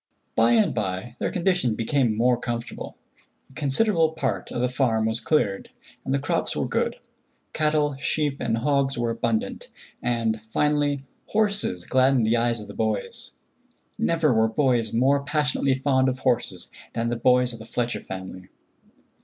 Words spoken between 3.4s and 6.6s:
A considerable part of the farm was cleared, and the crops